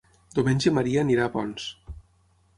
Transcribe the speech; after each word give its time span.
Diumenge 0.37 0.67
en 0.71 0.75
Maria 0.77 1.03
anirà 1.03 1.29
a 1.29 1.33
Ponts. 1.37 1.69